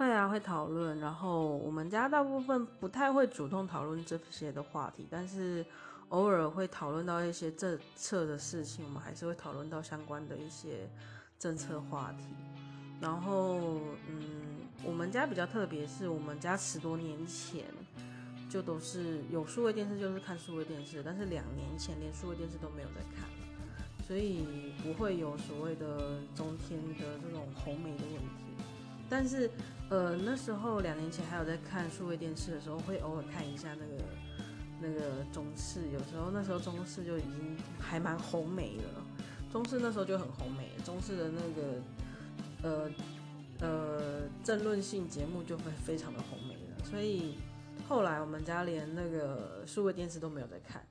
[0.00, 0.98] 会啊，会讨论。
[0.98, 5.62] 然后我们家大部分不太会主动讨论这些的话题，但是
[6.08, 10.88] 偶尔会讨论到一些政策的事情，我们还是会讨论到相关的一些
[11.38, 12.24] 政策话题。
[12.98, 13.60] 然后，
[14.08, 17.66] 嗯，我们家比较特别，是我们家十多年前
[18.48, 23.28] 就都是有数位电视，就是看数位电视，但是两年前连数位电视都没有在看，
[24.06, 27.09] 所以不会有所谓的中天的。
[29.10, 29.50] 但是，
[29.90, 34.04] 呃，那时候两年前还有在看数位电视的时候，会偶尔看一下那个
[34.80, 39.04] 那个中视，有时候那时候中视就已经还蛮红梅了，
[39.52, 41.82] 中视那时候就很红梅，中视的那个。
[42.62, 42.90] 呃
[43.60, 47.38] 呃，争论性节目就会非常的红梅了，所以
[47.88, 50.82] 后来我们家连那个数位电视都没有在看。